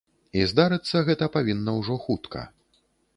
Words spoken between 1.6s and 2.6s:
ўжо хутка.